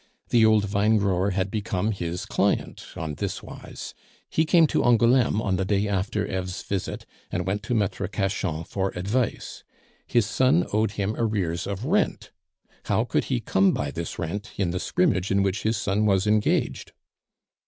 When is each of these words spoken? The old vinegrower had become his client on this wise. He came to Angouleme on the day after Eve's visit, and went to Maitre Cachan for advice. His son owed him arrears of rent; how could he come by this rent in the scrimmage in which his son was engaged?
The 0.29 0.43
old 0.43 0.65
vinegrower 0.67 1.29
had 1.29 1.51
become 1.51 1.91
his 1.91 2.25
client 2.25 2.83
on 2.95 3.13
this 3.13 3.43
wise. 3.43 3.93
He 4.31 4.45
came 4.45 4.65
to 4.65 4.83
Angouleme 4.83 5.39
on 5.39 5.57
the 5.57 5.63
day 5.63 5.87
after 5.87 6.25
Eve's 6.25 6.63
visit, 6.63 7.05
and 7.31 7.45
went 7.45 7.61
to 7.61 7.75
Maitre 7.75 8.07
Cachan 8.07 8.63
for 8.63 8.89
advice. 8.95 9.63
His 10.07 10.25
son 10.25 10.65
owed 10.73 10.93
him 10.93 11.13
arrears 11.19 11.67
of 11.67 11.85
rent; 11.85 12.31
how 12.85 13.03
could 13.03 13.25
he 13.25 13.41
come 13.41 13.73
by 13.73 13.91
this 13.91 14.17
rent 14.17 14.53
in 14.57 14.71
the 14.71 14.79
scrimmage 14.79 15.29
in 15.29 15.43
which 15.43 15.61
his 15.61 15.77
son 15.77 16.07
was 16.07 16.25
engaged? 16.25 16.93